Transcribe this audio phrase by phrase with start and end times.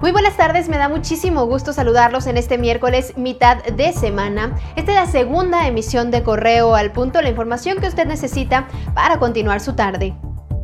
[0.00, 4.56] Muy buenas tardes, me da muchísimo gusto saludarlos en este miércoles mitad de semana.
[4.74, 9.18] Esta es la segunda emisión de Correo al Punto, la información que usted necesita para
[9.18, 10.16] continuar su tarde.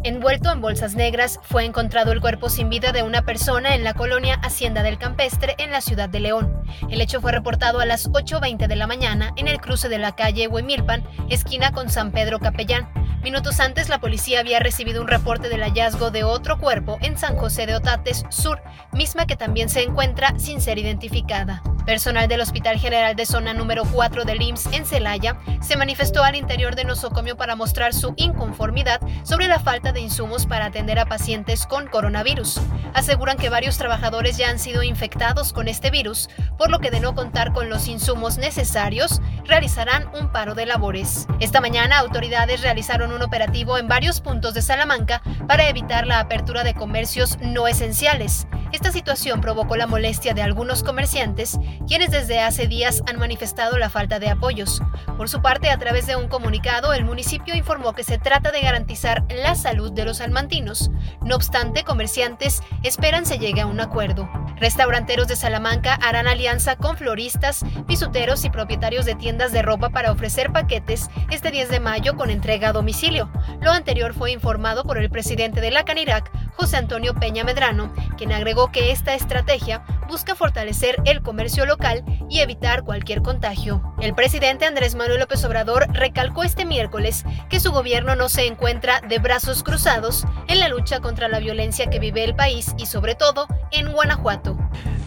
[0.04, 3.92] Envuelto en bolsas negras, fue encontrado el cuerpo sin vida de una persona en la
[3.92, 6.62] colonia Hacienda del Campestre, en la ciudad de León.
[6.88, 10.14] El hecho fue reportado a las 8.20 de la mañana en el cruce de la
[10.14, 12.88] calle Huemilpan, esquina con San Pedro Capellán.
[13.26, 17.36] Minutos antes, la policía había recibido un reporte del hallazgo de otro cuerpo en San
[17.36, 18.62] José de Otates Sur,
[18.92, 21.60] misma que también se encuentra sin ser identificada.
[21.86, 26.34] Personal del Hospital General de Zona número 4 del IMSS en Celaya se manifestó al
[26.34, 31.06] interior de nosocomio para mostrar su inconformidad sobre la falta de insumos para atender a
[31.06, 32.60] pacientes con coronavirus.
[32.92, 36.98] Aseguran que varios trabajadores ya han sido infectados con este virus, por lo que de
[36.98, 41.28] no contar con los insumos necesarios, realizarán un paro de labores.
[41.38, 46.64] Esta mañana, autoridades realizaron un operativo en varios puntos de Salamanca para evitar la apertura
[46.64, 48.48] de comercios no esenciales.
[48.72, 53.90] Esta situación provocó la molestia de algunos comerciantes, quienes desde hace días han manifestado la
[53.90, 54.82] falta de apoyos.
[55.16, 58.60] Por su parte, a través de un comunicado, el municipio informó que se trata de
[58.60, 60.90] garantizar la salud de los almantinos.
[61.22, 64.28] No obstante, comerciantes esperan se llegue a un acuerdo.
[64.58, 70.12] Restauranteros de Salamanca harán alianza con floristas, pisuteros y propietarios de tiendas de ropa para
[70.12, 73.30] ofrecer paquetes este 10 de mayo con entrega a domicilio.
[73.60, 78.32] Lo anterior fue informado por el presidente de la Canirac, José Antonio Peña Medrano, quien
[78.32, 83.82] agregó que esta estrategia busca fortalecer el comercio local y evitar cualquier contagio.
[84.00, 89.00] El presidente Andrés Manuel López Obrador recalcó este miércoles que su gobierno no se encuentra
[89.06, 93.14] de brazos cruzados en la lucha contra la violencia que vive el país y sobre
[93.14, 94.56] todo en Guanajuato.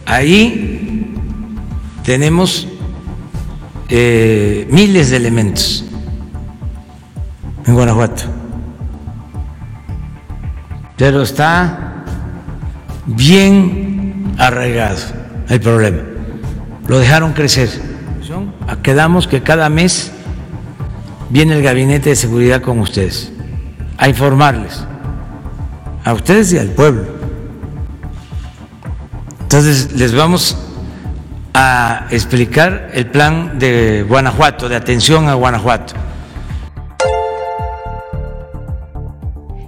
[0.06, 1.14] Ahí
[2.04, 2.68] tenemos
[3.88, 5.84] eh, miles de elementos
[7.66, 8.49] en Guanajuato
[11.00, 12.04] pero está
[13.06, 14.98] bien arraigado
[15.48, 16.02] el problema.
[16.88, 17.70] Lo dejaron crecer.
[18.82, 20.12] Quedamos que cada mes
[21.30, 23.32] viene el gabinete de seguridad con ustedes
[23.96, 24.84] a informarles,
[26.04, 27.06] a ustedes y al pueblo.
[29.40, 30.54] Entonces les vamos
[31.54, 35.94] a explicar el plan de Guanajuato, de atención a Guanajuato.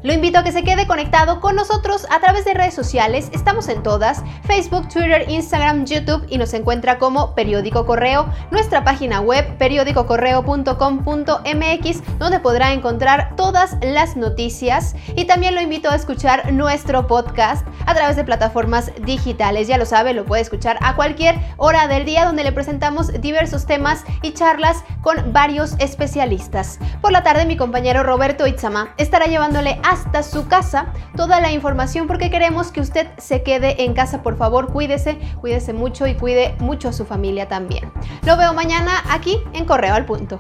[0.03, 3.29] Lo invito a que se quede conectado con nosotros a través de redes sociales.
[3.33, 9.21] Estamos en todas, Facebook, Twitter, Instagram, YouTube y nos encuentra como Periódico Correo, nuestra página
[9.21, 17.07] web periódicocorreo.com.mx donde podrá encontrar todas las noticias y también lo invito a escuchar nuestro
[17.07, 19.69] podcast a través de plataformas digitales.
[19.69, 23.67] Ya lo sabe, lo puede escuchar a cualquier hora del día donde le presentamos diversos
[23.67, 26.81] temas y charlas con varios especialistas.
[27.01, 31.53] Por la tarde mi compañero Roberto Itzama estará llevándole a hasta su casa toda la
[31.53, 34.23] información porque queremos que usted se quede en casa.
[34.23, 37.93] Por favor, cuídese, cuídese mucho y cuide mucho a su familia también.
[38.27, 40.39] Lo veo mañana aquí en Correo al Punto.